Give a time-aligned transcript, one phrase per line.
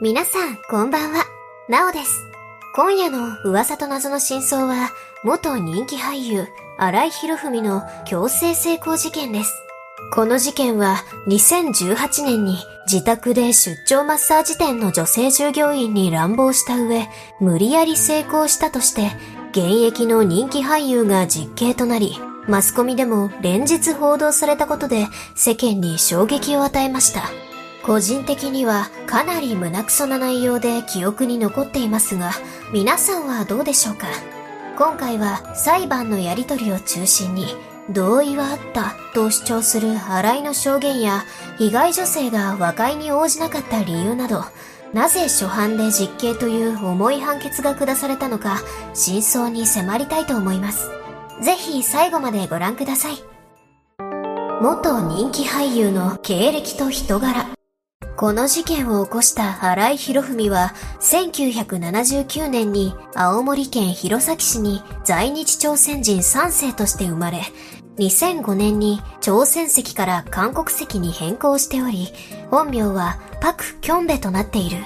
[0.00, 1.24] 皆さん、こんばんは。
[1.68, 2.24] なおです。
[2.76, 4.90] 今夜の噂と謎の真相は、
[5.24, 6.46] 元人気俳優、
[6.78, 9.52] 荒井博文の強制成功事件です。
[10.14, 17.08] この事件は2018年に自宅で出張マッサージ店の女性従業員に乱暴した上、
[17.40, 19.10] 無理やり成功したとして、
[19.50, 27.47] 現役の人気俳優が実刑となり、マスコミでも連日報道されたことで世間に衝撃を与えました。
[27.88, 32.32] 個人的にはかなり胸くそな内容で記憶に残っていますが、
[32.70, 34.08] 皆さんはどうでしょうか？
[34.76, 37.46] 今回は裁判のやりとりを中心に、
[37.88, 41.24] 同意はあったと主張する新井の証言や、
[41.56, 44.44] 被害女性が和解に応じなかった理由など、
[44.92, 48.58] なぜ初犯で実刑という重い判決が下されたのか、
[48.92, 50.90] 真相に迫りたいと思います。
[51.40, 53.14] ぜひ最後までご覧ください。
[54.60, 57.46] 元人気俳優の経歴と人柄。
[58.18, 67.42] この事件を起こした荒井博文は、1979年に青森県弘前市に在日朝鮮人3世として生まれ、
[67.98, 72.08] 2005年に朝鮮籍から韓国籍に変更しており、
[72.50, 74.78] 本名はパク・キョンベとなっている。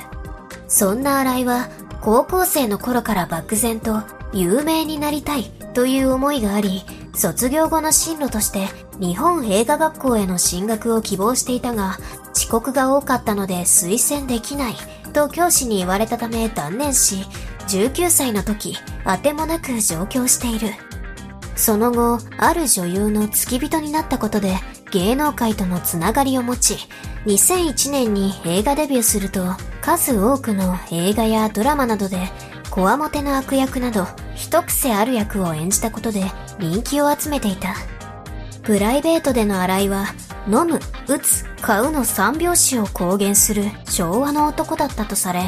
[0.68, 1.70] そんな荒井は、
[2.02, 4.02] 高校生の頃から漠然と
[4.34, 6.82] 有名になりたいという思いがあり、
[7.14, 8.68] 卒業後の進路として
[8.98, 11.98] 日本映画学校への進学を希望していたが、
[12.34, 14.74] 遅刻が多かったので推薦できない
[15.12, 17.26] と教師に言われたため断念し、
[17.68, 20.74] 19歳の時、あてもなく上京している。
[21.54, 24.56] その後、ある女優の付き人になったことで
[24.90, 26.76] 芸能界とのつながりを持ち、
[27.26, 29.44] 2001年に映画デビューすると、
[29.80, 32.18] 数多くの映画やドラマなどで、
[32.72, 36.24] こわもての悪役など、一癖ある役を演じたことで
[36.58, 37.74] 人気を集めていた。
[38.62, 40.06] プライベートでの洗いは、
[40.46, 45.42] 飲む、打つ、買うの三拍子を公言する昭和の男だったとされ、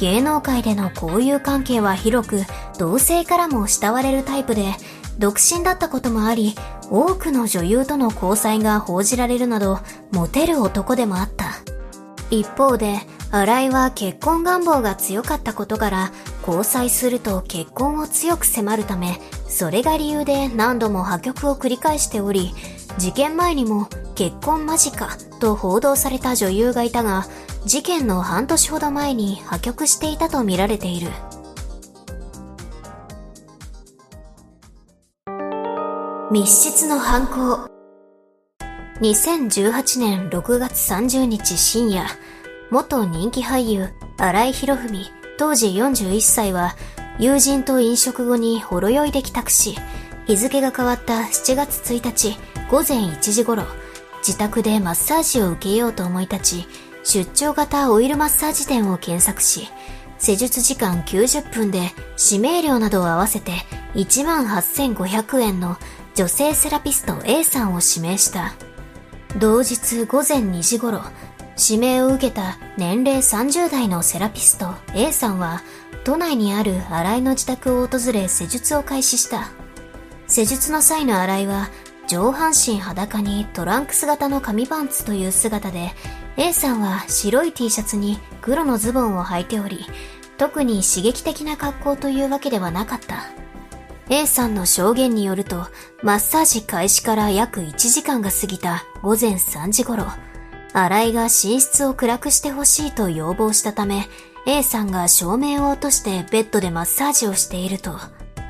[0.00, 2.42] 芸能界での交友関係は広く、
[2.76, 4.72] 同性からも慕われるタイプで、
[5.16, 6.56] 独身だったこともあり、
[6.90, 9.78] 多くの女優との交際が報じられるなど、
[10.10, 11.52] モテる男でもあった。
[12.30, 12.98] 一方で、
[13.30, 16.12] 新井は結婚願望が強かったことから、
[16.46, 19.18] 交際すると結婚を強く迫るため、
[19.48, 22.52] それが理由で何度も破局を繰り返しており、
[22.98, 25.08] 事件前にも結婚間近
[25.40, 27.24] と報道された女優がいたが、
[27.64, 31.08] 事件の半年ほど前に破局していたとみられている。
[36.30, 37.70] 密室の犯行。
[39.00, 42.06] 2018年6月30日深夜、
[42.70, 43.88] 元人気俳優、
[44.18, 45.06] 荒井博文、
[45.36, 46.76] 当時41歳は、
[47.18, 49.76] 友人と飲食後にほろ酔いで帰宅し、
[50.26, 52.36] 日付が変わった7月1日
[52.70, 53.64] 午前1時頃、
[54.18, 56.68] 自宅でマッサージを受けようと思い立ち、
[57.04, 59.68] 出張型オイルマッサージ店を検索し、
[60.18, 63.52] 施術時間90分で指名料などを合わせて
[63.94, 65.76] 18,500円の
[66.14, 68.54] 女性セラピスト A さんを指名した。
[69.36, 71.02] 同日午前2時頃、
[71.56, 75.62] 指名を受けた年齢30代のセラピスト A さんは、
[76.04, 79.50] 都内にある新井の自宅を訪れ施術を開始した。
[80.26, 81.70] 施術の際の新井は、
[82.06, 85.92] 上半身裸にトランクス型の紙パンツという姿で、
[86.36, 89.86] A さんは白い T シャツに黒のズボンを履いており、
[90.36, 93.30] 特に刺激的な格好というわけではなかった。
[94.10, 95.66] A さんの証言によると、
[96.02, 100.06] マッサージ開始から約1時間が過ぎた午前3時頃、
[100.76, 104.08] 新井が寝室を暗くしてほしいと要望したため、
[104.44, 107.92] A さんが照明を落としてベッドでマッサージをしていると、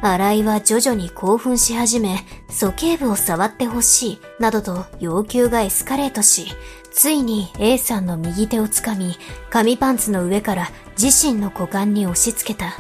[0.01, 6.47] 新井は徐々に興奮し始め、鼠径部を触ってほしい、などと要求がエスカレートし、
[6.93, 9.19] ついに A さんの右手をつかみ、
[9.51, 10.71] 紙パンツの上から
[11.01, 12.79] 自身の股間に押し付けた。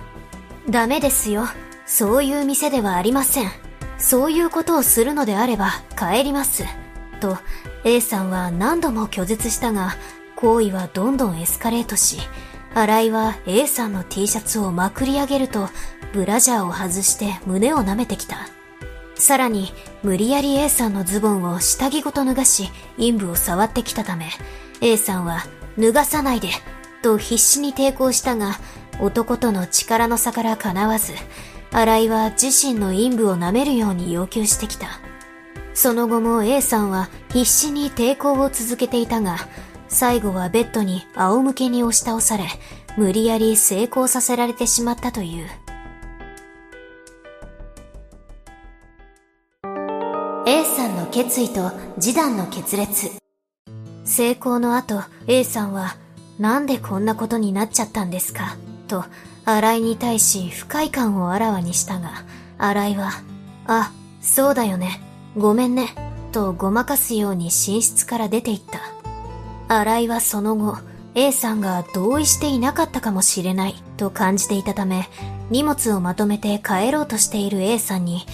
[0.70, 1.44] ダメですよ。
[1.84, 3.50] そういう店ではありません。
[3.98, 6.64] そういうことをするのであれば帰ります。
[7.20, 7.36] と、
[7.84, 9.96] A さんは何度も拒絶したが、
[10.36, 12.18] 行為はどんどんエスカレートし、
[12.74, 15.68] 新井は A さんの T シャツをまくり上げると、
[16.14, 18.48] ブラジャーを外して胸を舐めてきた。
[19.16, 19.72] さらに、
[20.02, 24.30] 無理やり A さんのズボンを下着ごと脱がし、陰部を触ってきたため、
[24.80, 25.44] A さんは、
[25.78, 26.48] 脱がさないで、
[27.02, 28.58] と必死に抵抗したが、
[28.98, 31.12] 男との力の差から叶わず、
[31.70, 35.03] 新井は自身の陰部を舐めるように要求してきた。
[35.74, 39.36] その後も A さんは必死に抵抗を続けていたが、
[39.88, 42.44] 最後はベッドに仰向けに押し倒され、
[42.96, 45.46] 無理やり成功させられてしまったという。
[50.46, 53.10] A さんの決意と示談の決裂。
[54.04, 55.96] 成功の後、A さんは、
[56.38, 58.56] なんでこんなことになっちゃったんですか？
[58.88, 59.04] と、
[59.44, 62.24] 新井に対し不快感をあらわにしたが、
[62.58, 63.10] 新井は、
[63.66, 65.00] あ、そうだよね、
[65.36, 65.88] ごめんね、
[66.30, 68.80] とごまかすように寝室から出て行った。
[69.66, 70.76] 新井はその後、
[71.16, 75.08] A さんが同意していなかったかもしれないと感じていたため、
[75.50, 78.26] 荷物をまとめて帰ろうとしている A さんに、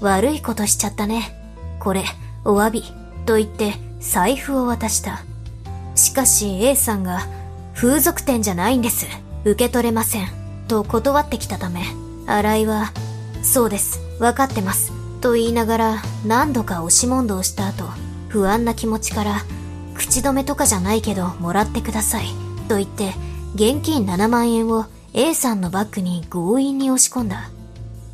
[0.00, 1.34] 悪いことしちゃったね。
[1.78, 2.04] これ、
[2.44, 2.84] お詫び、
[3.26, 5.24] と言って財布を渡した。
[5.94, 7.26] しかし A さんが、
[7.74, 9.06] 風俗店じゃないんです。
[9.44, 10.28] 受け取れません。
[10.68, 11.82] と断ってきたため、
[12.26, 12.92] 新井は、
[13.42, 15.05] そうです、わかってます。
[15.26, 17.82] と言いながら何度か押し問答した後、
[18.28, 19.42] 不安な気持ちから、
[19.96, 22.26] 口止めとかじゃないけどもらってください。
[22.68, 23.12] と言って、
[23.56, 27.50] 現金7万円を A さんのバッグに強引に押し込んだ。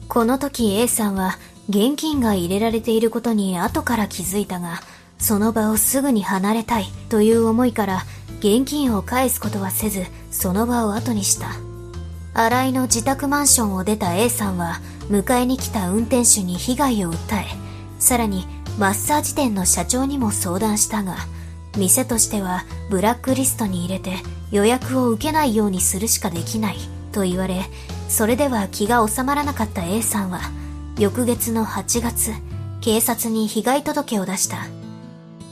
[0.09, 1.37] この時 A さんは
[1.69, 4.81] 現金が入れられていることに後から気づいたが、
[5.19, 8.05] その場をすぐに離れたいという思いから
[8.39, 11.49] 現金を返すことはせず、その場を後にした。
[12.33, 14.81] 新井の自宅マンションを出た A さんは、
[15.13, 17.45] 迎えに来た運転手に被害を訴え、
[17.99, 18.47] さらに
[18.79, 21.17] マッサージ店の社長にも相談したが、
[21.77, 24.17] 店としてはブラックリストに入れて
[24.51, 26.77] 予約を受けないようにするしかできない
[27.13, 27.63] と言われ、
[28.09, 30.41] それでは気が収まらなかった A さんは、
[30.99, 32.33] 翌月の8月、
[32.81, 34.67] 警察に被害届を出した。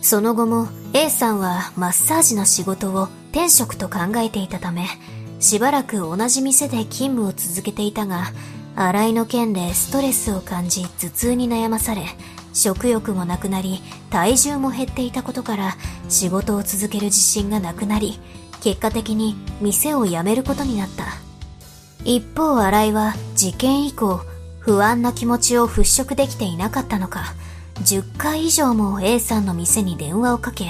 [0.01, 4.87] その後も A さんはマッサージの仕事を転職と考えていたため、
[5.39, 8.33] しばらく同じ店で勤務を続けていたが、
[8.77, 12.03] 洗いの件でストレスを感じ頭痛に悩まされ、
[12.53, 15.77] 食欲もなくなり、体重も減っていたことから、
[16.09, 18.19] 仕事を続ける自信がなくなり、
[18.61, 21.05] 結果的に店を辞めることになった。
[22.05, 24.21] 一方、新井は事件以降、
[24.59, 27.35] 不安な気持ちを払拭できていなかったのか、
[27.85, 30.67] 10回以上も A さんの店に電話をかけ、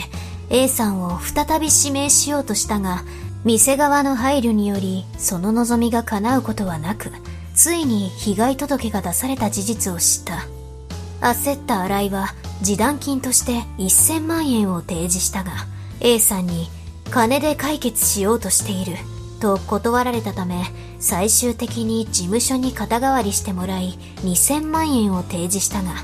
[0.49, 3.05] A さんを再び指名しようとしたが、
[3.45, 7.11] 店側の配慮により、その望みが叶うことはなく、
[7.55, 10.47] ついに被害届が出された事実を知った。
[11.21, 15.53] 焦った新井は示談金として1000万円を提示したが、
[16.01, 16.69] A さんに
[17.11, 18.97] 金で解決しようとしている
[19.41, 20.65] と断られたため、
[20.99, 25.95] 最終的に事務所に肩代わりしてもらい2000万円を提示したが、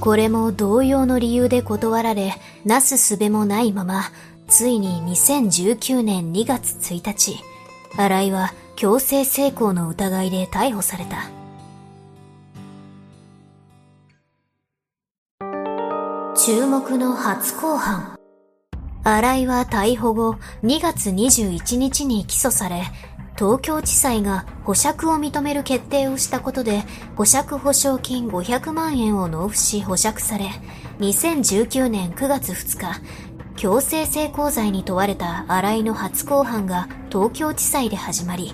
[0.00, 4.04] これも同様の理由で断られ、なすすべもないまま、
[4.48, 7.38] ついに2019年2月1日、
[7.96, 11.30] 新井は強制性交の疑いで逮捕された。
[16.36, 18.18] 注目の初公判。
[19.02, 22.82] 新井は逮捕後2月21日に起訴され、
[23.36, 26.82] 東京地裁が保釈を認める決定をしたことで、
[27.16, 30.50] 保釈保証金500万円を納付し保釈され、
[30.98, 33.00] 2019年9月2日、
[33.56, 38.52] 強制性交罪に問われた新井の初公判が東京地裁で始まり、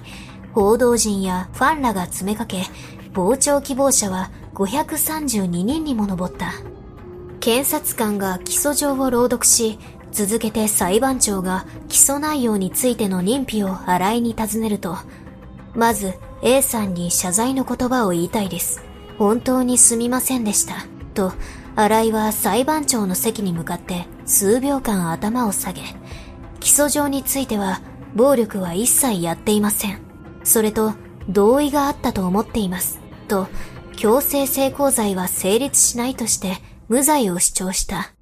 [0.53, 2.63] 報道陣やファンらが詰めかけ、
[3.15, 6.53] 傍聴希望者は532人にも上った。
[7.41, 9.79] 検察官が起訴状を朗読し、
[10.13, 14.97] 続けて裁判長が起訴内容についての認否を新井に尋ねると、
[15.75, 18.83] まず A さんに謝罪の言葉を言いたいです。
[19.19, 20.87] 本当にすみませんでした。
[21.15, 21.33] と、
[21.75, 25.83] 新井は裁判長の席に向かって数秒間頭を下げ、
[26.61, 27.81] 起訴状については
[28.15, 30.01] 暴力は一切やっていません。
[30.45, 30.95] それと
[31.29, 33.01] 同意があったと思っています。
[33.29, 33.49] と、
[33.97, 36.57] 強制性交罪は成立しないとして
[36.89, 38.13] 無罪を主張した。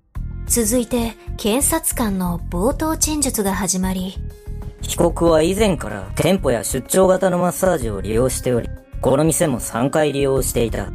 [0.47, 4.17] 続いて、検察官の冒頭陳述が始まり、
[4.83, 8.69] 被告は以前から店舗や出張型のマッサージを利用しており、
[9.01, 10.89] この店も3回利用していた。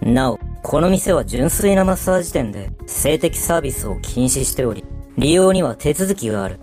[0.00, 4.84] なお、この店は純粋なマッサージ店で性的サービスを禁止しており、
[5.16, 6.60] 利用には手続きがある。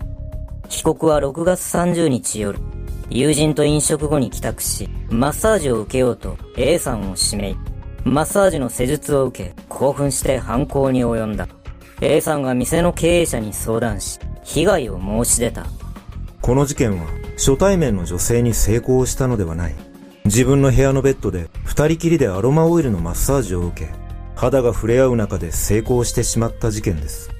[0.68, 2.58] 被告は6月30日夜、
[3.10, 7.56] 友人と飲食後に帰宅し、マッサージを受けようと A さんを指名。
[8.04, 11.48] マッサージの施術を受け、興奮して犯行に及んだ。
[12.00, 15.66] A さんが店の経営者に相談し、被害を申し出た。
[16.40, 19.87] この事件は、初対面の女性に成功したのではない。
[20.28, 23.90] 自分の部屋のベッドで二人きりでアロマオイルのマッサージを受け、
[24.36, 27.30] 肌が触れ合う中で成功してしまった事件です。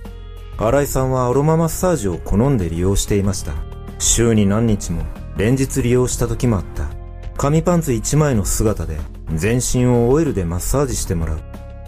[0.56, 3.52] 新井さんはアロママッサージを好んで利用していました。
[3.98, 5.02] 週に何日も
[5.36, 6.88] 連日利用した時もあった。
[7.36, 8.96] 紙パンツ一枚の姿で
[9.34, 11.40] 全身をオイルでマッサージしてもらう。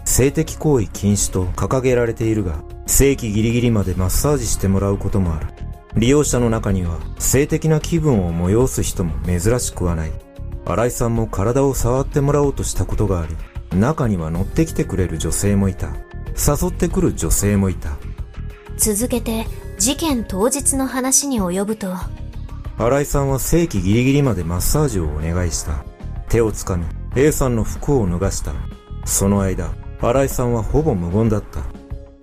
[0.05, 5.47] 性的行為禁止と掲げられているが、正規ギリギリまでマッサージしてもらうこともある。
[5.95, 10.11] 利用者の中には性的な気分を催す人も珍しくはない。
[10.65, 13.35] 新井さんも体を触ってもらおうとしたことがあり、
[13.77, 15.89] 中には乗ってきてくれる女性もいた。
[16.35, 17.97] 誘ってくる女性もいた。
[18.77, 19.45] 続けて、
[19.77, 21.93] 事件当日の話に及ぶと、
[22.77, 25.83] 新井さんは正規ギリギリまでマッサージをお願いした。
[26.29, 28.53] 手をつかみ、A さんの服を脱がした。
[29.05, 31.61] その間、新井さんはほぼ無言だった。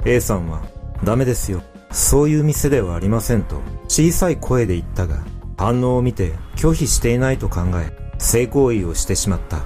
[0.04, 0.62] A さんは、
[1.04, 1.62] ダメですよ。
[1.90, 5.18] そういう店ではありませんと、小さい声で言ったが、
[5.56, 9.60] 反応を見て拒否していないと考え、性行為をしてしまった。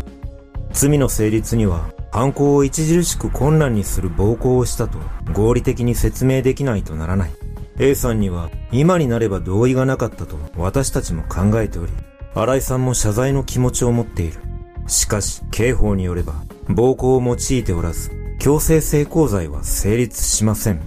[0.72, 4.98] 罪の成立には、犯行を著しく困難にする暴行をしたと
[5.32, 7.30] 合理的に説明できないとならない。
[7.78, 11.92] A さんには今になれば同意がなかったと私たちも考えており、
[12.34, 14.40] 新井さんも謝罪の気持ちを持っている。
[14.86, 16.34] しかし、刑法によれば、
[16.68, 20.80] 暴行を用いておらず、強制性交罪は成立しません。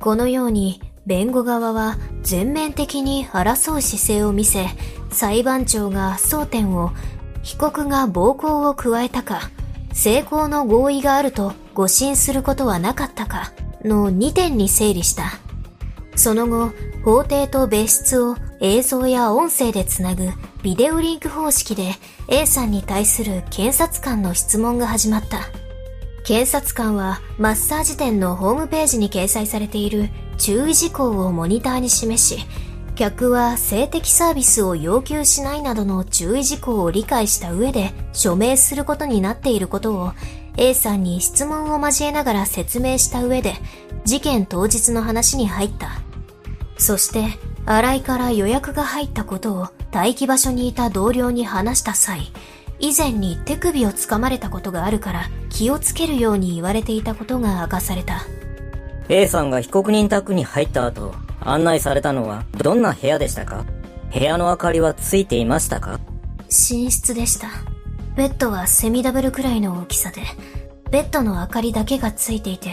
[0.00, 4.66] このように、弁護側は全面的に争う姿勢を見せ、
[5.12, 6.92] 裁判長が争点を
[7.42, 9.50] 被告が暴行を加えたか、
[9.92, 13.52] 成功の合意があると誤信することはなかったか
[13.84, 15.24] の2点に整理した。
[16.14, 16.70] その後、
[17.04, 20.30] 法廷と別室を映像や音声でつなぐ
[20.62, 21.94] ビデオリンク方式で
[22.28, 25.48] A さんに対する検察官の質問が始まった。
[26.24, 32.46] 検察官はマッサージ店のホームページに掲載されている注意事項をモニターに示し、
[33.02, 40.12] 客は性的サービスを要求しないなどの注意事項を理解した上で署名することになっていることを
[40.56, 43.54] A さんに質問を交えながら説明した上で
[44.04, 46.00] 事件当日の話に入った。
[46.78, 47.24] そして
[47.66, 52.30] 新井から予約が入ったことを待機場所にいた同僚に話した際、
[52.78, 58.22] 以前に手首をつかまれたことがあるから気をつけるように言われていたことが明かされた。
[59.08, 61.16] A さんが被告人宅に入った後、
[61.50, 63.64] 案内されたのはどんな部屋でしたか？
[64.12, 66.00] 部屋の明かりはついていましたか？
[66.48, 67.48] 寝室でした。
[68.16, 70.22] ベッドはセミダブルくらいの大きさで、
[70.90, 72.70] ベッドの明かりだけがついていて、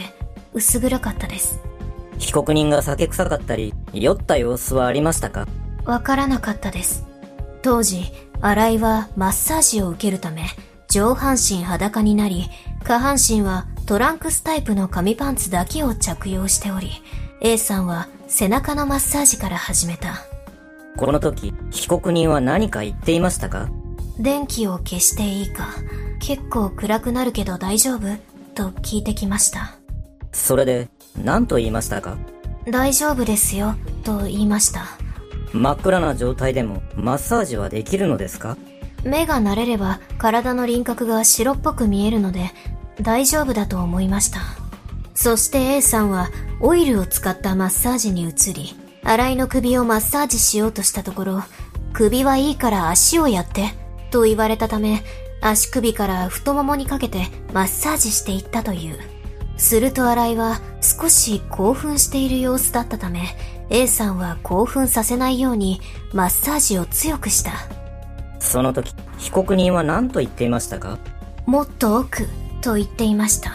[0.54, 1.62] 薄暗かったです。
[2.18, 5.48] 被告人が酒臭かったり、酔った様子はありましたか？
[5.86, 7.06] わからなかったです。
[7.62, 8.12] 当時、
[8.42, 10.44] 新井はマッサージを受けるため、
[10.90, 12.50] 上半身裸になり、
[12.84, 16.90] 下半身はトランクスタイプの紙パンツだけを着用しており、
[17.42, 20.26] A さんは背中のマッサージから始めた。
[20.98, 23.70] この時、被告人は何か言っていましたか？
[24.20, 25.70] 電気を消していいか、
[26.20, 28.18] 結構暗くなるけど大丈夫？
[28.56, 29.78] と聞いてきました。
[30.34, 30.90] それで、
[31.24, 32.18] 何と言いましたか？
[32.70, 34.84] 大丈夫ですよ、と言いました。
[35.54, 38.58] 真っ暗な状態でもマッサージはできるのですか？
[39.06, 42.52] 目が慣れれば体の輪郭が白っぽく見えるので
[43.02, 44.42] 大丈夫だと思いました。
[45.22, 46.30] そして A さんは
[46.62, 48.74] オイルを使ったマッサージに移り、
[49.04, 51.44] 新井の首をマッサージしようとしたところ、
[51.92, 53.74] 首はいいから足をやって、
[54.12, 55.04] と言われたため、
[55.42, 58.98] 足首から太ももにかけてマッサージしていったという。
[59.58, 63.36] すると新井は少し興奮している様子だったため、
[63.70, 65.82] A さんは興奮させないように
[66.14, 67.52] マッサージを強くした。
[68.40, 70.98] その時、被告人は何と言っていましたか？
[71.46, 72.26] もっと奥
[72.62, 73.52] と言っていました。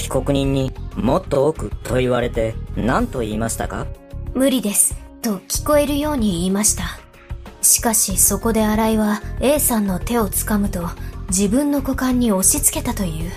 [0.00, 3.86] 被告人にもっと奥と言われて何と言いましたか？
[4.34, 6.98] 無理ですと聞こえるように言いました。
[7.62, 10.88] しかしそこで新井は A さんの手を掴むと
[11.28, 13.30] 自分の股間に押し付けたという。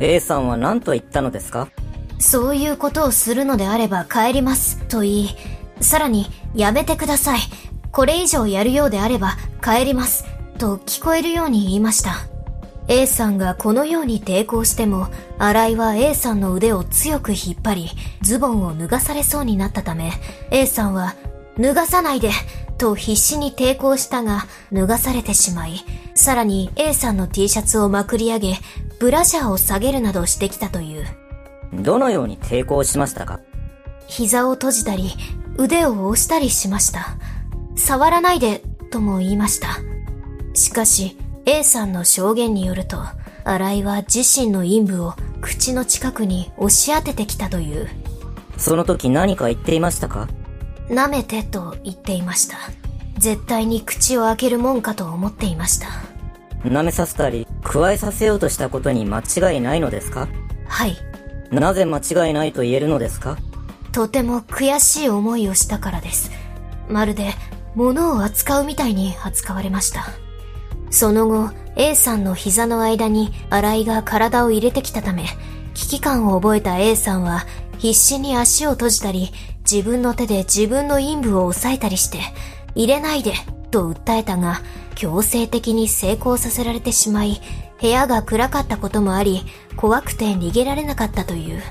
[0.00, 1.68] A さんは何と言ったのですか？
[2.18, 5.36] そういうことをするのであれば帰ります、と言い、
[5.80, 7.40] さらに、やめてください。
[7.90, 10.24] これ以上やるようであれば帰ります、
[10.58, 12.31] と聞こえるように言いました。
[12.92, 15.08] A さんがこのように抵抗しても、
[15.38, 20.12] 新井は A さんの腕を強く引っ張り、ズボンを脱がされそうになったため、
[20.50, 21.14] A さんは、
[21.58, 22.30] 脱がさないで、
[22.76, 24.44] と必死に抵抗したが、
[24.74, 28.56] 脱がされてしまい、さらに A さんの T シャツをまくり上げ、
[29.00, 31.06] ブラジャーを下げるなどしてきたという。
[31.72, 33.40] どのように抵抗しましたか？
[34.06, 35.12] 膝を閉じたり、
[35.56, 37.16] 腕を押したりしました。
[37.74, 39.78] 触らないで、とも言いました。
[40.52, 42.98] しかし、A さんの証言によると、
[43.44, 47.88] 新井は自身の陰部を口の近くに押し当ててきたという。
[48.58, 50.28] その時何か言っていましたか？
[50.88, 52.56] 舐めてと言っていました。
[53.18, 55.88] 絶対に口を開けるもんかと思っていました。
[56.64, 60.28] 舐めさせたり、加えさせようとしたことに間違いないのですか？
[60.68, 60.96] はい。
[61.50, 63.36] なぜ間違いないと言えるのですか？
[63.90, 66.30] とても悔しい思いをしたからです。
[66.88, 67.32] まるで
[67.74, 70.06] 物を扱うみたいに扱われました。
[70.92, 75.24] その後、A さんの膝の間に新井が体を入れてきたため、
[75.72, 77.46] 危機感を覚えた A さんは
[77.78, 79.30] 必死に足を閉じたり、
[79.68, 82.18] 自分の手で自分の陰部を押さえたりして、
[82.74, 83.32] 入れないで、
[83.70, 84.60] と訴えたが、
[84.94, 87.40] 強制的に成功させられてしまい、
[87.80, 89.44] 部屋が暗かったこともあり、
[89.76, 91.62] 怖くて逃げられなかったという。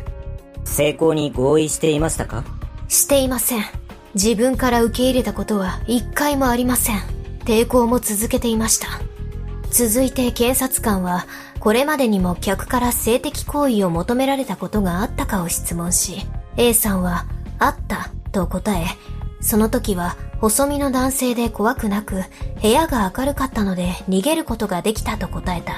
[0.64, 2.44] 成功に合意していましたか？
[2.88, 3.64] していません。
[4.16, 7.02] 自分から受け入れたことは一回もありません。
[7.46, 8.88] 抵抗も続けていました。
[9.72, 11.26] 続いて検察官は、
[11.60, 16.26] これまでにも客から性的行為を求められたことがあったかを質問し、
[16.58, 17.26] A さんは、
[17.58, 18.86] あったと答え、
[19.40, 22.24] その時は細身の男性で怖くなく、
[22.62, 25.74] 部屋が明るかったので逃げることができたと答えた。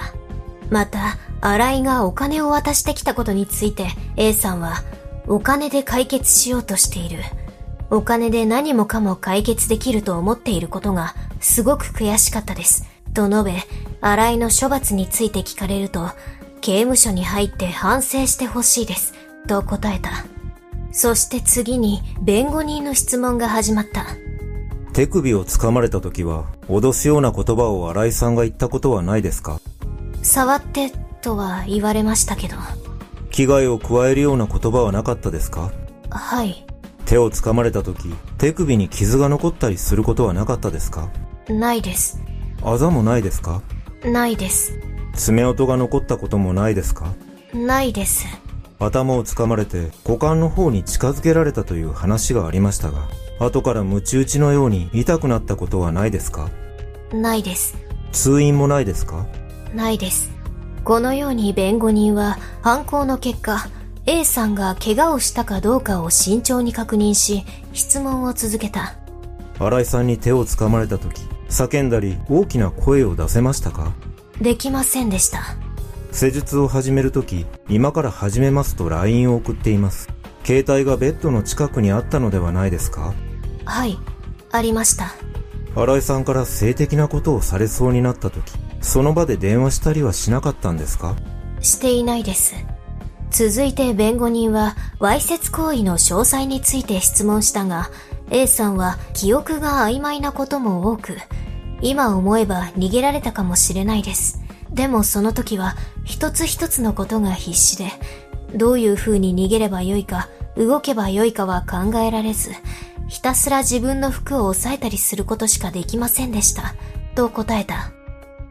[0.69, 4.83] また、新井がお金を渡してきたことについて A さんは、
[5.27, 7.19] お金で解決しようとしている。
[7.91, 12.92] お金で何もかも解決できると思っていることがすごく悔しかったです。
[13.13, 13.53] と述べ、
[14.01, 16.10] 新井の処罰について聞かれると、
[16.62, 19.13] 刑務所に入って反省してほしいです。
[19.48, 20.25] と答えた。
[20.91, 24.05] そして次に弁護人の質問が始まった。
[24.93, 29.60] 手首を掴まれた時は、脅すような言葉を新井さんが言ったことはないですか？
[30.22, 30.91] 触って
[31.22, 32.55] とは言われましたけど。
[33.32, 35.72] 危害を加えるような言葉はなかったですか？
[36.12, 36.65] はい。
[37.05, 41.10] 手を掴まれた時、手首に傷が残ったりすることはなかったですか？
[41.50, 42.22] ないです。
[42.63, 43.62] あざもないですか？
[44.05, 44.79] ないです。
[45.13, 47.13] 爪音が残ったこともないですか？
[47.53, 48.25] ないです。
[48.79, 53.08] 頭を掴まれて股間の方に近づけられたという話がありましたが、
[53.39, 56.50] 後からムチ打ちのように痛くなったことはないですか？
[57.12, 57.77] ないです。
[58.12, 59.25] 通院もないですか？
[59.74, 60.32] ないです。
[60.84, 63.67] このように弁護人は犯行の結果、
[64.05, 68.96] A さんが怪我をしたかどうかを慎重に確認し、質問を続けた。
[69.60, 71.22] 新井さんに手を掴まれた時、
[71.53, 73.93] 叫んだり大きな声を出せましたか？
[74.41, 75.55] できませんでした。
[76.12, 80.10] 施術を始めるとき、今から始めますと LINE を送っています。
[80.43, 83.13] 携帯がベッドの近くにあったのではないですか？
[83.65, 84.00] はい、
[84.51, 85.13] ありました。
[85.75, 91.15] 新井さんから性的なことをされそうになったとき、その場で電話したりはしなかったんですか？
[91.62, 92.55] していないです。
[93.29, 97.89] 続いて弁護人は、わいせつ行為の詳細について質問したが、
[98.30, 101.17] A さんは記憶が曖昧なことも多く、
[101.84, 104.41] 今思えば逃げられたかもしれないです。
[104.72, 107.91] でもその時は一つ一つのことが必死で、
[108.56, 112.52] どういう風に逃げればよいか、動けばよいかは考えられず、
[113.10, 116.74] ひたすら自分の服を押さえたりすることしかできませんでした。
[117.15, 117.91] と答えた。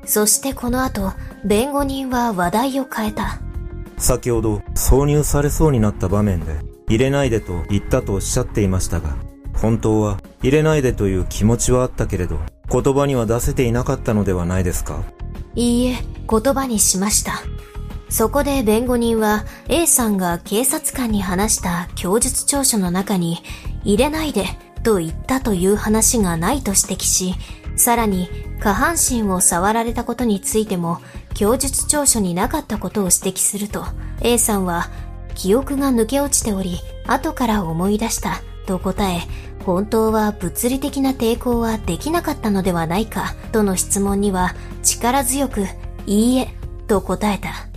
[0.04, 1.12] そしてこの後、
[1.44, 3.40] 弁護人は話題を変えた。
[3.96, 9.16] 先ほど挿入されそうになった場面で、入れないでと言ったとおっしゃっていましたが、
[9.54, 12.38] 本当は入れないでという気持ちはあったけれど、
[12.72, 15.04] 言葉には出せていなかったのではないですか？
[15.54, 15.96] いいえ、
[16.28, 17.42] 言葉にしました。
[18.08, 23.38] そこで弁護人は A さんが警察官に話した供述調書の中に
[23.84, 24.44] 入れないで
[24.82, 27.34] と言ったという話がないと指摘し、
[27.76, 28.28] さらに
[28.60, 31.00] 下半身を触られたことについても
[31.34, 33.84] 供述調書になかったことを指摘すると
[34.20, 34.88] A さんは
[35.34, 39.20] 記憶が抜け落ちており後から思い出したと答え
[39.64, 45.66] 本当は物理的な抵抗はできなかったのではないかとの質問には力強く
[46.06, 46.48] いいえ
[46.88, 47.68] と答えた。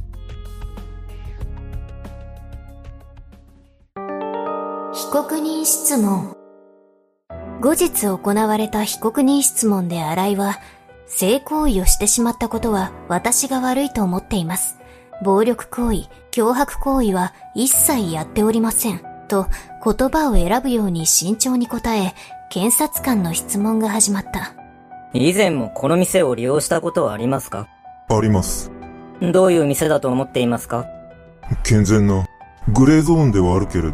[4.93, 6.35] 被告人質問
[7.61, 10.59] 後日行われた被告人質問で新井は
[11.05, 14.77] 性行為をしてしまったことは私が悪いと思っています。
[15.23, 19.01] 暴力行為、脅迫行為は一切やっておりません。
[19.27, 19.47] と
[19.85, 22.15] 言葉を選ぶように慎重に答え、
[22.49, 24.55] 検察官の質問が始まった。
[25.13, 27.67] 以前もこの店を利用したことはありますか？
[28.09, 28.71] あります。
[29.21, 30.87] どういう店だと思っていますか？
[31.63, 32.25] 健全な、
[32.73, 33.93] グレーゾーンではあるけれど、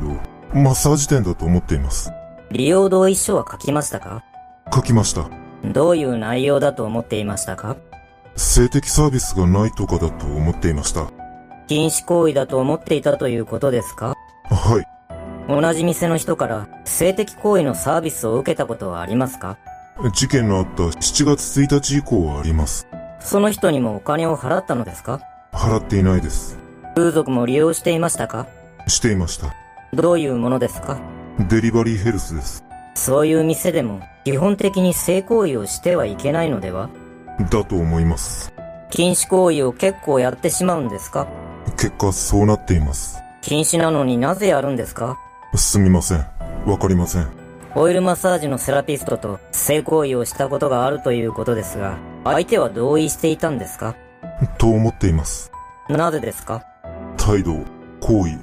[0.53, 2.13] マッサージ店だと思っています。
[2.51, 4.23] 利用同意書は書きましたか？
[4.73, 5.29] 書きました。
[5.65, 7.75] どういう内容だと思っていましたか？
[8.37, 11.11] 性的サービスがないとかだと思っていました。
[11.67, 14.07] 禁止行為だと思っていたということですか？
[14.07, 14.20] はい。
[15.47, 19.57] 同じ店の人から性的行為のサービスを受けたことはありますか？
[20.13, 22.87] 事件のあった7月1日以降はあります。
[23.19, 25.21] その人にもお金を払ったのですか？
[25.51, 26.57] 払っていないです。
[26.95, 28.47] 風俗も利用していましたか？
[28.87, 29.53] していました。
[29.93, 30.99] どういうものですか？
[31.49, 32.63] デリバリーヘルスです。
[32.95, 36.89] そういう店でも基本的に性行為をしてはいけないのでは？
[37.49, 38.53] だと思います。
[38.89, 41.27] 禁止行為を結構やってしまうんですか？
[41.77, 43.21] 結果そうなっています。
[43.41, 45.19] 禁止なのになぜやるんですか？
[45.55, 46.25] すみません。
[46.65, 47.27] わかりません。
[47.75, 53.95] オイルマッサージのセラピストと性行為をしたことがあるということですが、相手は同意していたんですか？
[54.57, 55.51] と思っています。
[55.89, 56.65] なぜですか？
[57.17, 57.53] 態度、
[58.01, 58.39] 行為、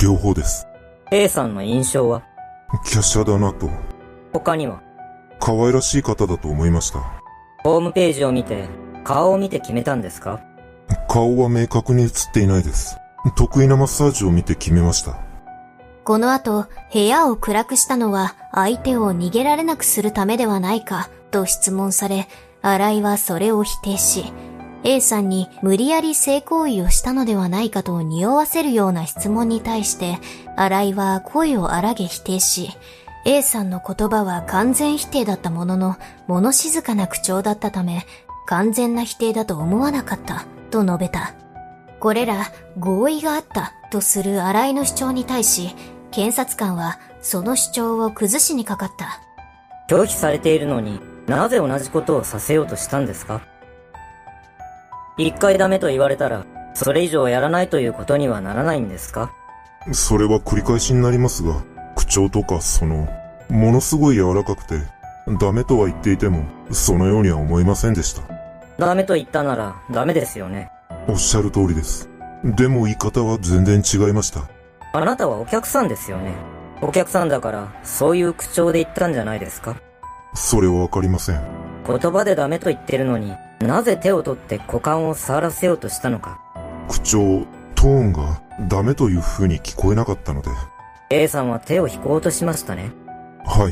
[0.00, 0.66] 両方です。
[1.10, 2.22] A さんの印象は？
[2.68, 3.70] 華奢だなと。
[4.32, 4.82] 他には？
[5.40, 7.00] 可愛らしい方だと思いました。
[7.64, 8.68] ホームページを見て、
[9.04, 10.40] 顔を見て決めたんですか？
[11.08, 12.98] 顔は明確に映っていないです。
[13.36, 15.18] 得意なマッサージを見て決めました。
[16.08, 22.28] この後、部屋を暗くしたのは相手を逃げられなくするためではないかと質問され、
[22.62, 24.32] 新井はそれを否定し、
[24.84, 30.18] A さんに無理やり性行為をしたのではないかと匂わせるような質問に対して、
[30.56, 32.70] 新井は声を荒げ否定し、
[33.26, 38.06] A さんの言葉は完全否定だったものの、物静かな口調だったため、
[38.46, 41.34] 完全な否定だと思わなかった、と述べた。
[42.00, 42.46] これら
[42.78, 45.76] 合意があったとする新井の主張に対し、
[46.10, 49.20] 検察官はその主張を崩しにかかった。
[49.88, 53.42] 拒否されているのになぜ同じことをさせようとしたんですか？
[55.16, 59.32] 一回ダメと言われたら、それ以上やらないということにはならないんですか？
[59.92, 61.62] それは繰り返しになりますが、
[61.96, 63.08] 口調とかその、
[63.48, 64.80] ものすごい柔らかくて、
[65.40, 68.22] ダメとは言っていても、そのようには思いませんでした。
[68.78, 70.70] ダメと言ったなら、ダメですよね。
[71.08, 72.08] おっしゃる通りです。
[72.44, 74.48] でも言い方は全然違いました。
[74.92, 76.32] あなたはお客さんですよね。
[76.80, 79.76] お客さんだから、そういう口調で言ったんじゃないですか？
[80.34, 81.42] それはわかりません。
[81.86, 86.40] 言葉でダメと言ってるのに、なぜ手を取って股間を触らせようとしたのか？
[86.88, 90.50] 口調、トーンがダメという風に聞こえなかったので。
[91.10, 92.92] A さんは手を引こうとしましたね。
[93.44, 93.68] は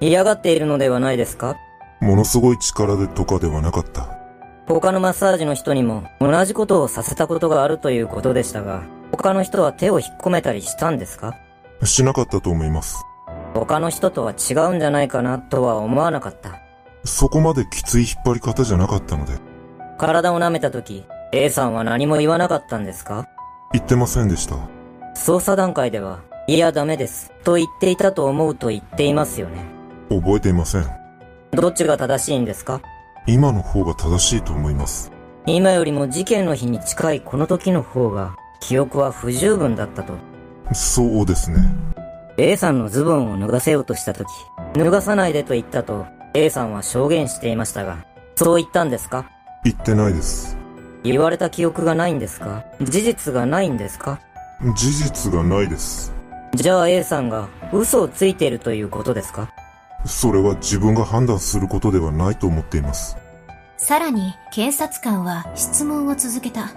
[0.00, 0.06] い。
[0.06, 1.56] 嫌がっているのではないですか？
[2.00, 4.18] ものすごい力でとかではなかった。
[4.66, 11.36] 他のマッサージの人にも同じことをさせたことがあるということでしたが、他の人は手を引っ込めたりしたんですか？
[11.84, 13.04] しなかったと思います。
[13.54, 16.60] 他の人とは違うんじゃないかなとは思わなかった。
[17.04, 19.32] そこまできつい引っ張り方じゃなかったので。
[19.96, 23.28] 体を舐めた時、A さんは何も言わなかったんですか？
[23.72, 24.56] 言ってませんでした。
[25.16, 29.64] 捜査段階では、いやダメです、と言っていたと思うと言っていますよね。
[30.10, 30.86] 覚えていません。
[31.50, 32.80] どっちが正しいんですか？
[33.26, 35.10] 今の方が正しいと思います。
[35.46, 40.14] 今よりも事件の日に近いこの時の方が、記憶は不十分だったと。
[40.72, 41.58] そうですね。
[42.36, 44.28] A さんのズボンを脱がせようとした時、
[44.74, 48.04] 脱がさないでと言ったと A さんは証言していましたが、
[48.36, 49.30] そう言ったんですか？
[49.64, 50.56] 言ってないです。
[51.02, 52.64] 言われた記憶がないんですか？
[52.80, 54.20] 事実がないんですか？
[54.76, 56.12] 事実がないです。
[56.54, 59.50] じゃあ A さんが嘘をついているということですか？
[60.04, 63.16] それは自分が判断することではないと思っています。
[63.76, 66.72] さらに、検察官は質問を続けた。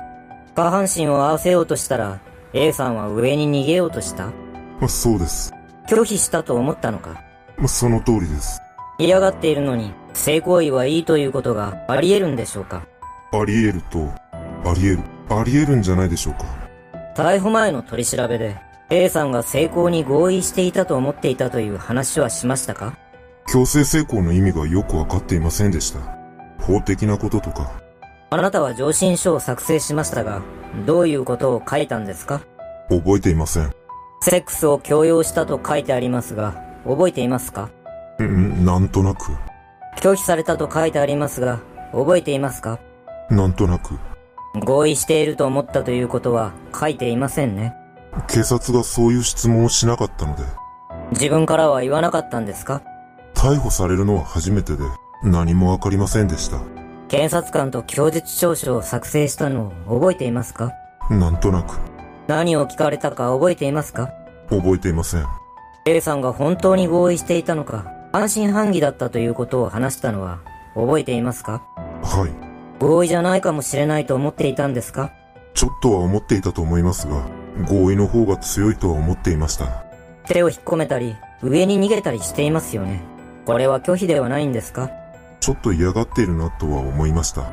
[0.55, 2.19] 下半身を合わせようとしたら、
[2.53, 4.31] A さんは上に逃げようとした？
[4.87, 5.53] そうです。
[5.87, 7.23] 拒否したと思ったのか？
[7.67, 8.59] その通りです。
[8.97, 12.85] 嫌がっているのに、性行為はいいということがあり得るんでしょうか？
[13.31, 13.99] あり得ると、
[14.69, 16.45] あり得る、あり得るんじゃないでしょうか。
[17.15, 18.57] 逮捕前の取り調べで、
[18.89, 22.97] A さんが成功に合意していたと思っていたという話はしましたか？
[23.47, 25.99] 強制成功の意味がよくわかっていませんでした。
[26.59, 27.80] 法的なこととか。
[28.33, 30.41] あなたは上申書を作成しましたが、
[30.85, 32.39] どういうことを書いたんですか？
[32.87, 33.73] 覚えていません。
[34.21, 37.71] セックスを強要したと書いてありますが、覚えていますか？
[38.23, 39.33] ん、なんとなく。
[39.97, 41.59] 拒否されたと書いてありますが、
[41.91, 42.79] 覚えていますか？
[43.29, 43.99] なんとなく。
[44.65, 47.75] 合意していると思ったということは書いていませんね。
[48.29, 50.43] 警察がそういう質問をしなかったので。
[51.11, 52.81] 自分からは言わなかったんですか？
[53.33, 54.83] 逮捕されるのは初めてで、
[55.21, 56.61] 何もわかりませんでした。
[57.12, 60.71] 検察官と供述調書を作成したのを覚えていますか？
[61.10, 61.78] なんとなく。
[62.28, 64.13] 何を聞かれたか覚えていますか？
[64.50, 65.26] 覚えていません。
[65.86, 70.39] A さんが本当に合意していたのか、安心半疑だったということを話したのは、
[70.74, 71.62] 覚えていますか？
[72.02, 72.32] はい。
[72.80, 75.12] 合意じゃないかもしれないと思っていたんですか？
[75.54, 77.26] ちょっとは思っていたと思いますが、
[77.67, 79.84] 合意の方が強いとは思っていました。
[80.28, 83.02] 手を引っ込めたり、上に逃げたりしていますよね。
[83.45, 84.91] これは拒否ではないんですか？
[85.41, 87.51] ちょっと嫌がっているなとは思いました。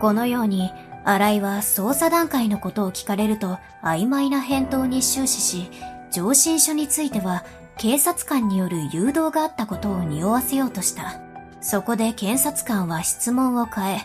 [0.00, 0.72] このように、
[1.04, 5.70] 新井は捜査段階のことを聞かれると曖昧な返答に終始し、
[6.10, 7.44] 上申書については
[7.76, 11.20] 警察官による誘導があったことを匂わせようとした。
[11.60, 14.00] そこで検察官は質問を変え、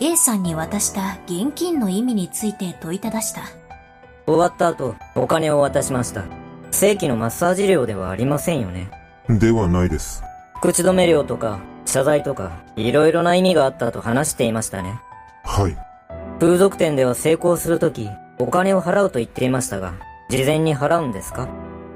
[0.00, 3.42] A さんに渡した現金の意味について問いただした。
[4.26, 6.24] 終わった後、お金を渡しました。
[6.70, 8.90] 正規のマッサージ料ではありませんよね。
[9.28, 10.22] ではないです。
[10.60, 15.00] 口止め料とか、謝罪とか、いろいろな意味があったと話していましたね。
[15.42, 15.76] はい。
[16.38, 19.94] 風俗店では成功するとき、お金を払うと言っていましたが、
[20.28, 21.48] 事前に払うんですか？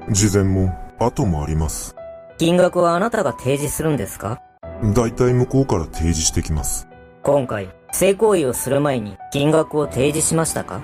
[0.09, 1.95] 事前も、後もあります。
[2.39, 4.41] 金額はあなたが提示するんですか？
[4.95, 6.87] 大体向こうから提示してきます。
[7.21, 10.81] 今回、性行為をする前に金額を提示しましたか？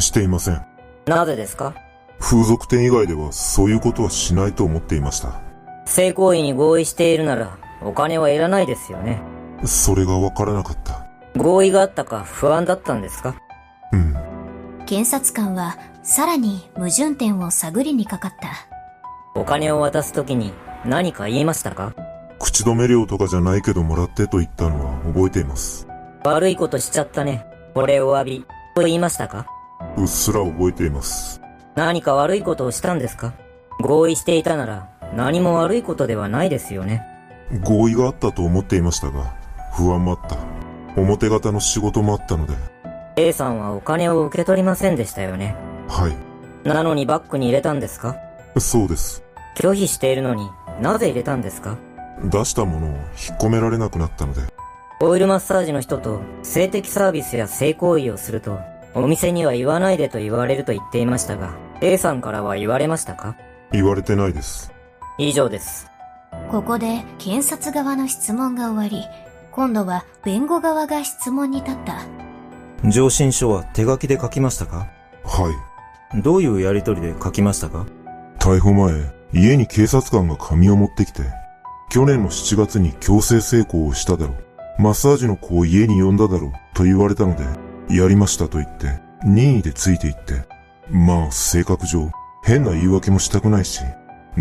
[0.00, 0.66] していません。
[1.06, 1.74] なぜですか？
[2.18, 5.40] 風俗店以外ではそういうことはしないと思っていました。
[5.86, 9.20] 性行為に合意しているなら、お金はいらないですよね。
[9.64, 11.06] それがわからなかった。
[11.36, 13.36] 合意があったか不安だったんですか？
[13.92, 14.14] うん。
[14.86, 18.48] 検察官はさらに矛盾点を探りにかかった。
[19.38, 20.52] お金を渡すときに
[20.84, 21.94] 何か言いましたか？
[22.38, 25.86] 口止め料とかじゃないけどもらってと言ったのは覚えています。
[26.24, 27.46] 悪いことしちゃったね。
[27.74, 28.46] これお詫び。
[28.74, 29.46] と言いましたか？
[29.96, 31.40] うっすら覚えています。
[31.74, 33.34] 何か悪いことをしたんですか？
[33.80, 37.04] 合意していたなら何も悪いことではないですよね。
[37.62, 39.34] 合意があったと思っていましたが、
[39.74, 40.36] 不安もあった。
[41.00, 42.54] 表方の仕事もあったので、
[43.16, 45.56] A さんはお金を受け取りませんでしたよね。
[45.88, 46.68] はい。
[46.68, 48.16] なのにバッグに入れたんですか？
[48.58, 49.22] そうです。
[49.56, 50.48] 拒否しているのに
[50.80, 51.76] なぜ入れたんですか？
[52.24, 54.42] 出したものを引っ込められなくなったので、
[55.00, 58.58] オイルマッサージの人と性的サービスや性行為をすると、
[58.94, 63.36] お店には言わないでと言われると言っていましたが、A さんからは言われましたか？
[63.70, 64.72] 言われてないです。
[65.18, 65.88] 以上です。
[66.50, 69.06] ここで検察側の質問が終わり、
[69.52, 72.00] 今度は弁護側が質問に立った。
[72.88, 74.88] 上申書は手書きで書きましたか？
[75.24, 75.52] は
[76.14, 76.22] い。
[76.22, 77.86] どういうやりとりで書きましたか？
[78.38, 81.22] 逮捕前、家に警察官が紙を持ってきて、
[81.90, 84.82] 去年の7月に強制性交をしただろう。
[84.82, 86.52] マッサージの子を家に呼んだだろう。
[86.74, 87.44] と言われたので、
[87.94, 90.46] やりましたと言って、任意でついて行って、
[90.88, 92.10] まあ、性格上、
[92.44, 93.82] 変な言い訳もしたくないし、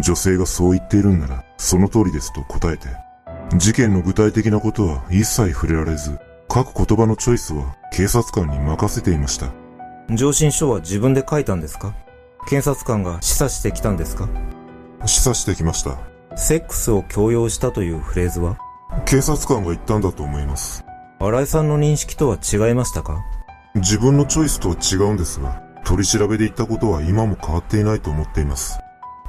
[0.02, 2.88] 女性がそう言っているんなら、その通りですと答えて、
[3.58, 6.20] 事件の具体的なことは一切触れられず、
[6.54, 9.52] 書く言葉のチョイスは警察官に任せていました。
[10.10, 11.94] 上申書は自分で書いたんですか？
[12.48, 14.30] 検察官が示唆してきたんですか？
[15.06, 15.98] 示唆してきました。
[16.38, 18.58] セックスを強要したというフレーズは？
[19.06, 20.86] 警察官が言ったんだと思います。
[21.20, 23.18] 新井さんの認識とは違いましたか？
[23.76, 28.80] 自分のチョイスとは違うんですが、取り調べで言ったことは今も変わっていないと思っています。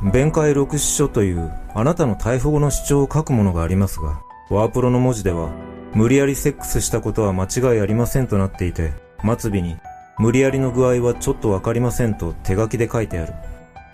[0.03, 5.51] 弁解録取書というあなたの逮捕後の主張を書くものがありますが、ワープロの文字では、
[5.93, 8.93] 無理やりセックスしたことは間違いありませんとなっていて、
[9.39, 9.77] 末尾に、
[10.19, 13.35] 無理やりの具合はちょっとわかりませんと手書きで書いてある。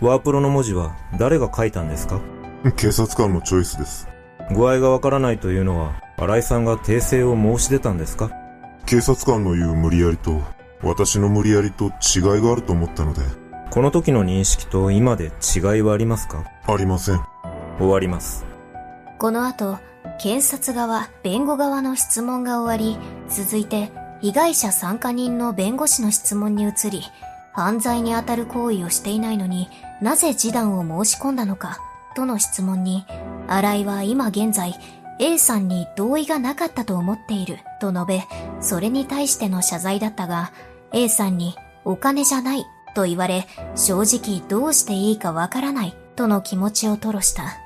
[0.01, 2.19] ワープロの文字は誰が書いたんですか？
[2.77, 4.07] 警察官のチョイスです。
[4.53, 8.29] 具合がわからないというのは、新井さんが訂正を申し出たんですか？
[8.85, 10.41] 警察官の言う無理やりと、
[10.83, 11.89] 私の無理やりと違
[12.39, 13.21] いがあると思ったので、
[13.71, 15.25] この時の認識と今で
[15.55, 16.45] 違いはありますか？
[16.65, 17.21] ありません。
[17.77, 18.45] 終わります。
[19.17, 19.77] この後、
[20.17, 22.97] 検察側、弁護側の質問が終わり、
[23.27, 27.03] 続いて、被害者参加人の弁護士の質問に移り、
[27.51, 29.69] 犯罪にあたる行為をしていないのに
[30.01, 31.79] なぜ示談を申し込んだのか、
[32.15, 33.05] との質問に、
[33.47, 34.73] 新井は今現在、
[35.19, 38.23] A さんに同意がなかったと思っている、と述べ、
[38.61, 40.51] それに対しての謝罪だったが、
[40.93, 47.57] A さんに、お金じゃない、と言われ、正直どうしていいかわからない、との気持ちを吐露した。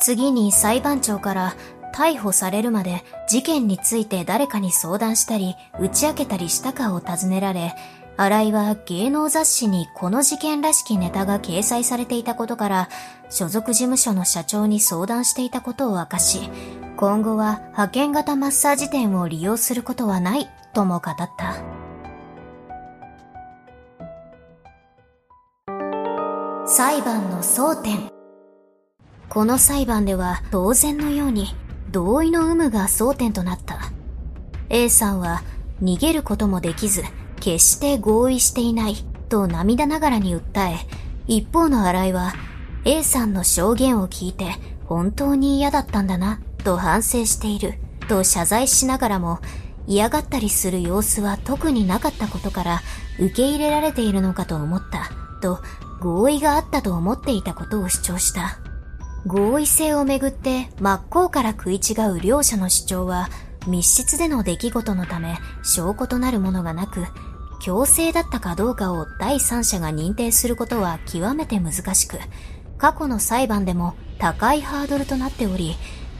[0.00, 1.54] 次に裁判長から
[1.92, 7.74] 逮捕されるまで事件について誰かに相談したり打ち明けたりしたかを尋ねられ、
[8.16, 12.88] 新井は芸能雑誌にこの事件らしきネタが掲載されていたことから、
[13.30, 16.50] 所属事務所の社長に相談していたことを明かし、
[16.96, 21.77] 今後は派遣型マッサージ店を利用することはないとも語った。
[26.70, 28.10] 裁判の争点
[29.30, 31.54] この裁判では当然のように
[31.90, 33.90] 同意の有無が争点となった。
[34.68, 35.40] A さんは
[35.82, 37.04] 逃げることもできず
[37.40, 38.96] 決して合意していない
[39.30, 40.76] と涙ながらに訴え、
[41.26, 42.34] 一方の新井は
[42.84, 44.44] A さんの証言を聞いて
[44.84, 47.78] 本当に嫌だったんだなと反省している
[48.10, 49.38] と謝罪しながらも
[49.86, 52.80] 嫌がったりする様子は特になかったことから
[53.18, 55.60] 受け入れられているのかと思ったと
[56.00, 58.60] 合意があったと思っていたことを主張した。
[59.26, 63.28] 合意性をめぐって真っ向から食い違う両者の主張は
[63.66, 67.04] 密室での出来事のため証拠となるものがなく
[67.60, 72.18] 強制だったかどうかを第三者が認定することは極めて難しく
[72.78, 75.74] 過去の裁判でも高いハードルとなっており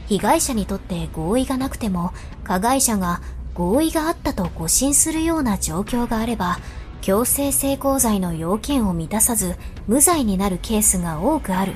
[0.07, 2.11] 被害者にとって合意がなくても
[2.43, 3.21] 加害者が
[3.53, 6.59] 合意があったと誤信するような状況があれば
[7.01, 9.55] 強制性交罪の要件を満たさず
[9.87, 11.73] 無罪になるケースが多くある。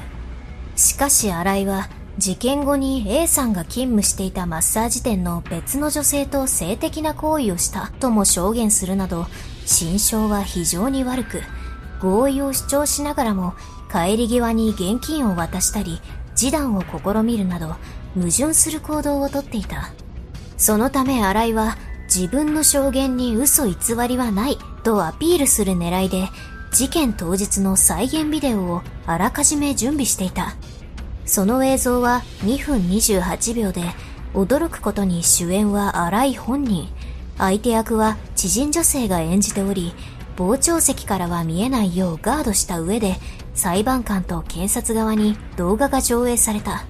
[0.76, 7.92] しかし新井は事件後に A さんが勤務していたマッサージ店の別の女性と性的な行為をした。
[8.00, 9.26] とも証言するなど
[9.66, 11.42] 心証は非常に悪く
[12.00, 13.54] 合意を主張しながらも
[13.92, 16.02] 帰り際に現金を渡したり
[16.36, 17.76] 示談を試みるなど
[18.16, 19.92] 矛盾する行動をとっていた。
[20.58, 23.76] そのため新井は自分の証言に嘘偽
[24.08, 24.58] りはない。
[24.84, 26.30] とアピールする狙いで
[26.72, 30.56] 事件当日の再現ビデオをあらかじめ準備していた。
[31.26, 33.84] その映像は2分28秒で、
[34.34, 36.90] 驚くことに主演は荒井本人。
[37.38, 39.94] 相手役は知人女性が演じており、
[40.38, 43.18] 傍聴席からは見えないようガードした上で
[43.54, 46.86] 裁判官と検察側に動画が上映された。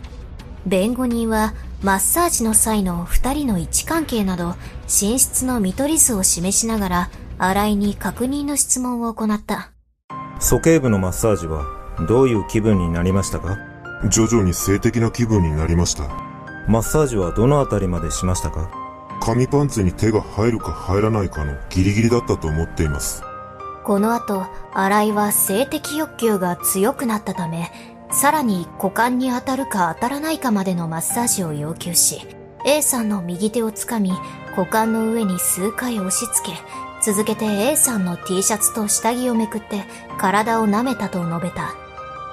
[0.66, 9.72] 弁護人はマッサージの際の二人の位置関係など寝室の見取り図を示しながら新井に確認の質問を行った。
[10.40, 11.66] 鼠径部のマッサージは
[12.08, 13.58] どういう気分になりましたか？
[14.10, 16.04] 徐々に性的な気分になりました。
[16.68, 18.70] マッサージはどのあたりまでしましたか？
[19.22, 23.24] 紙パンツに手が入るか入らないかのギリギリだったと思っています。
[23.84, 27.72] この後、新井は性的欲求が強くなったため、
[28.12, 32.22] さらに股間に当たるか当たらないかまでのマッサージを要求し、
[32.66, 34.12] A さんの右手をつかみ、
[34.56, 36.58] 股間の上に数回押し付け、
[37.06, 39.84] 続けて A さんの T シャツと下着をめくって
[40.18, 41.76] 体を舐めたと述べた。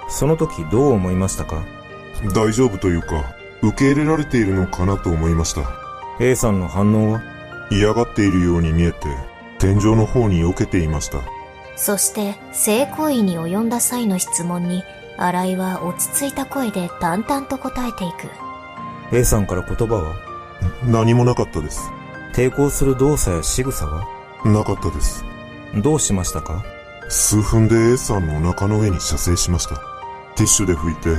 [0.08, 1.64] その時どう思いましたか？
[2.34, 5.62] 大丈夫というか、受け入れられているのかなと思いました。
[6.20, 7.22] A さんの反応は？
[7.72, 9.08] 嫌がっているように見えて、
[9.58, 11.18] 天井の方に避けていました。
[11.76, 14.84] そして性行為に及んだ際の質問に
[15.16, 18.28] 新井は落ち着いた声で淡々と答えていく
[19.16, 20.14] A さんから言葉は？
[20.84, 21.80] 何もなかったです
[22.34, 24.19] 抵抗する動作や仕草は？
[24.44, 25.24] なかったです。
[25.82, 26.64] どうしましたか？
[27.08, 29.76] 数分で A さんのお腹の上に射精しました。
[30.36, 31.16] ティッシュで拭いて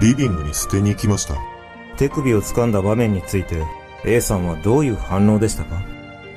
[0.00, 1.36] リビングに捨てに行きました。
[1.96, 3.62] 手首を掴んだ場面について
[4.04, 5.82] A さんはどういう反応でしたか？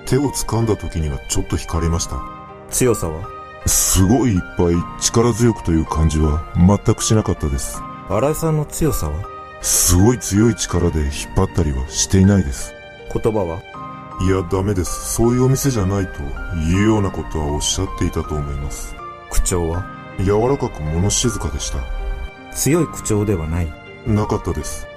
[0.05, 2.21] 手を掴んだ時にはちょっと惹かれました。
[2.69, 3.27] 強さは？
[3.65, 7.81] すごいいっぱい力強くという感じは全くしなかったです。
[8.09, 9.25] 新井さんの強さは？
[9.61, 12.73] すごい強い力で引っ張ったりはしていないです。
[13.11, 13.61] 言葉は？
[14.19, 15.13] いや、ダメです。
[15.13, 16.21] そういうお店じゃないと
[16.55, 18.95] いうようなことはおっしゃっていたと思います。
[19.29, 19.85] 口調は？
[20.19, 21.77] 柔らかく物静かでした。
[22.53, 23.67] 強い口調ではない
[24.07, 24.87] なかったです。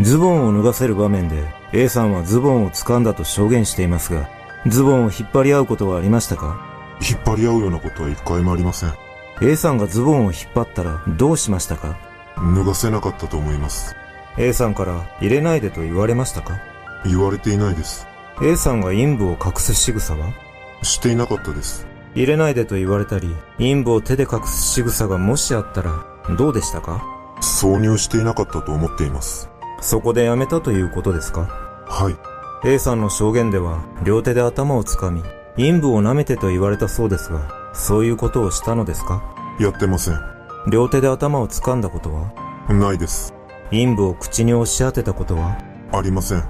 [0.00, 4.30] ズボンを脱がせる場面で A さんはズボンを掴んだと証言していますが、
[4.66, 6.58] ズボンを引っ張り合うことはありましたか？
[7.06, 8.94] 引っ張り合うようなことは一回もありません。
[9.42, 11.98] A さんがズボンを引っ張ったらどうしましたか？
[12.36, 13.94] 脱がせなかったと思います。
[14.38, 16.58] A さんから入れないでと言われましたか？
[17.04, 18.06] 言われていないです。
[18.42, 20.32] A さんが陰部を隠す仕草は？
[20.82, 21.86] していなかったです。
[22.14, 26.06] 入れないでと言われたり、陰部を手で隠す仕草がもしあったら
[26.38, 27.04] どうでしたか？
[27.42, 29.50] 挿入していなかったと思っています。
[29.82, 31.42] そこでやめたということですか？
[31.86, 32.16] はい。
[32.66, 35.22] A さんの証言では両手で頭をつかみ、
[35.56, 39.22] 陰部を舐めてと言われたそうですが、そういうことをしたのですか？
[39.60, 40.18] やってません。
[40.70, 42.32] 両手で頭を掴んだことは？
[42.70, 43.34] ないです。
[43.70, 45.58] 陰部を口に押し当てたことは？
[45.92, 46.44] ありません。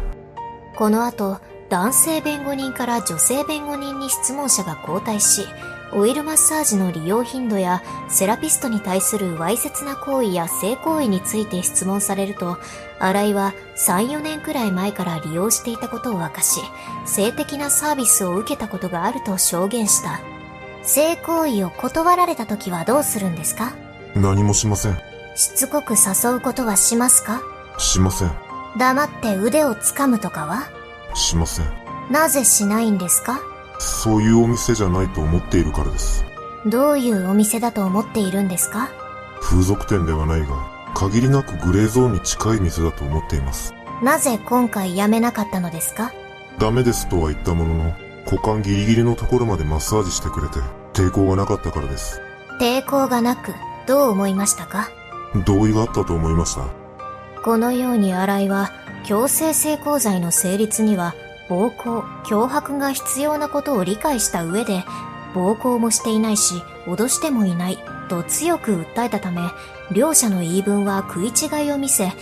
[0.77, 1.39] この後、
[1.71, 5.47] 男性弁護人から女性弁護人に質問者が交代し、
[5.93, 12.59] オイルマッサージの利用頻度やセラピストに対するわいせつな行為や性行為について質問されると、
[12.99, 16.61] 新井は3、4年くらい前から利用していたことを明かし、
[17.07, 20.21] 性的なサービスを受けたことがあると証言した。
[20.83, 23.75] 性行為を断られた時はどうするんですか？
[24.17, 24.99] 何もしません。
[25.37, 27.41] しつこく誘うことはしますか？
[27.79, 28.33] しません。
[28.77, 30.69] 黙って腕を掴むとかは？
[31.15, 31.67] しません。
[32.11, 33.41] なぜしないんですか？
[33.79, 36.25] そういうお店じゃないと思っているからです。
[36.67, 38.91] どういうお店だと思っているんですか？
[39.41, 40.49] 風俗店ではないが、
[40.95, 43.73] 限りなくグレーゾーンに近い店だと思っています。
[44.03, 46.13] なぜ今回辞めなかったのですか？
[46.59, 47.95] ダメですとは言ったものの、
[48.27, 50.59] 股間ギリギリのところまでマッサージしてくれて、
[50.93, 52.21] 抵抗がなかったからです。
[52.61, 53.55] 抵抗がなく、
[53.87, 54.91] どう思いましたか？
[55.47, 56.69] 同意があったと思いました。
[57.43, 58.71] このように新井は、
[59.05, 61.15] 強制性交罪の成立には
[61.51, 64.85] 暴行、脅迫が必要なことを理解した上で、
[65.35, 69.41] 暴行もしていないし、脅してもいない、と強く訴えたため、
[69.91, 72.13] 両者の言い分は食い違いを見せ、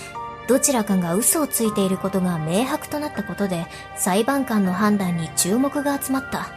[0.48, 6.48] どちらかが嘘をついていることが明白となったことで、裁判官の判断に注目が集まった。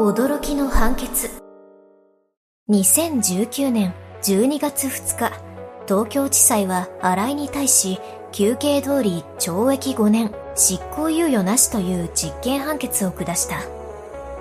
[0.00, 1.42] 驚きの判決。
[2.70, 3.94] 2019年
[4.26, 5.32] 12月2日、
[5.86, 8.00] 東京地裁は新井に対し、
[8.32, 13.60] 休刑通り懲役5年、執行猶予なしという実刑判決を下した。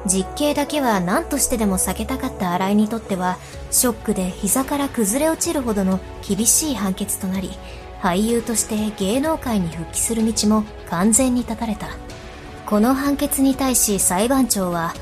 [0.07, 3.37] 実刑だけは何としてでも避けたかった新井にとっては、
[3.69, 7.51] ショックで膝から崩れ落ちるほどの厳しい判決となり、
[8.01, 11.89] 俳優として芸能界に復帰する道も完全に断たれた。
[12.65, 14.95] この判決に対し裁判長は、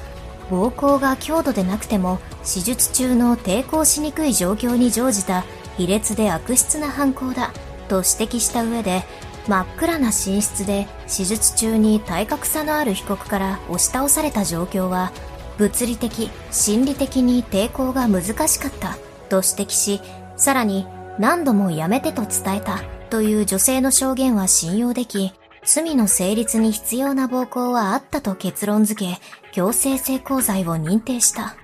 [0.50, 5.44] 暴行が強度でなくても手術中の抵抗しにくい状況に乗じた
[5.78, 7.52] 卑劣で悪質な犯行だ
[7.88, 9.04] と指摘した上で
[9.48, 15.12] 真っ暗な寝室で手術中に体格差のある被告から押し倒された状況は
[15.58, 18.98] 物理的、心理的に抵抗が難しかった
[19.30, 20.02] と指摘し、
[20.36, 20.88] さらに
[21.20, 25.32] 何度もやめてと伝えたという女性の証言は信用でき、
[25.64, 29.22] 罪の成立に必要な暴行はあったと結論付け、
[29.52, 31.56] 強制性交罪を認定した。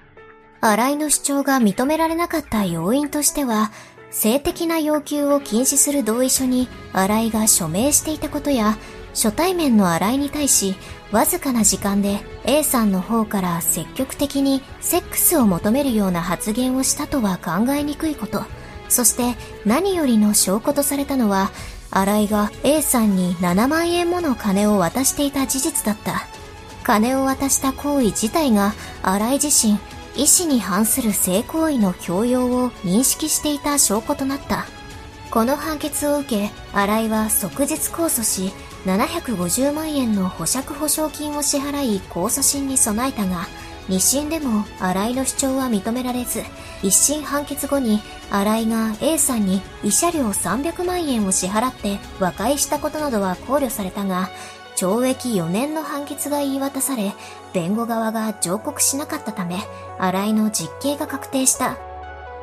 [0.62, 3.72] 新井の主張が認められなかった要因としては、
[4.12, 8.78] 性的な要求を禁止する同意書に新井が署名していたことや、
[9.14, 10.76] 初対面の新井に対し、
[11.12, 18.44] わずかな時間で A さんの方から積極的にセックスを求めるような発言をしたとは考えにくいこと。
[18.90, 21.52] そして何よりの証拠とされたのは、
[21.90, 26.28] 新井が A さんに7万円もの金を渡していた事実だった。
[26.84, 29.80] 金を渡した行為自体が新井自身
[30.20, 34.66] 意思に反する性行為の強要を認識していた証拠となった。
[35.32, 38.52] この判決を受け、新井は即日控訴し、
[38.86, 43.48] 750万円の保釈保証金を支払い控訴審に備えたが、
[43.88, 46.44] 二審でも新井の主張は認められず、
[46.84, 54.30] 一審判決後に新井が A さんに慰謝料300万円を支払って和解したことなどは考慮されたが、
[54.80, 57.14] 懲役4年の判決が言い渡され、
[57.52, 59.58] 弁護側が上告しなかったため、
[59.98, 61.78] 新井の実刑が確定した。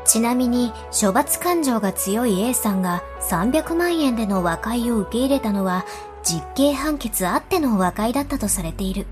[0.04, 5.86] ちなみに、処罰感情が強い A さんが300万円での和解を受け入れたのは、
[6.22, 9.06] 実刑判決あっての和解だったとされている。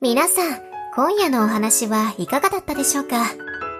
[0.00, 0.60] 皆さん、
[0.94, 3.16] 今夜のお話はいかがだったでしょうか？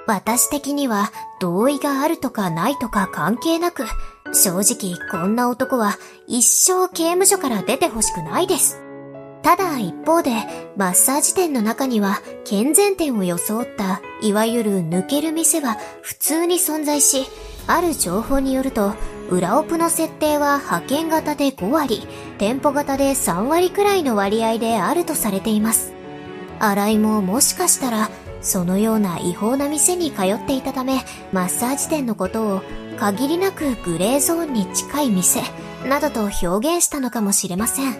[0.06, 3.86] 私的には同意があるとかないとか関係なく、
[4.32, 5.96] 正直こんな男は
[6.26, 8.80] 一生刑務所から出てほしくないです。
[9.42, 10.32] ただ一方で、
[10.76, 17.26] マッサージ店の中には健全店を装った、いわゆる抜ける店は普通に存在し、
[17.66, 18.94] ある情報によると、
[19.30, 22.06] 裏オプの設定は派遣型で5割、
[22.38, 25.94] 店舗型で3割くらいの割合であるとされています。
[26.60, 28.10] 新井ももしかしたら
[28.44, 31.02] そのような違法な店に通っていたため、
[31.32, 32.62] マッサージ店のことを
[32.98, 35.40] 限りなくグレーゾーンに近い店
[35.88, 37.96] などと表現したのかもしれません。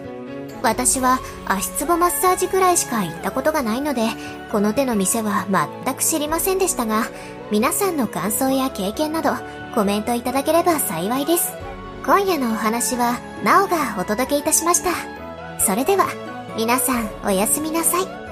[0.61, 4.07] 私は足つぼマッサージくらいしか行ったことがないので、
[4.51, 5.45] この手の店は
[5.83, 7.05] 全く知りませんでしたが、
[7.51, 9.31] 皆さんの感想や経験など
[9.73, 11.53] コメントいただければ幸いです。
[12.05, 14.91] 今夜のお話は、なおがお届けいたしました。
[15.59, 16.07] それでは、
[16.55, 18.24] 皆さんおやすみなさい。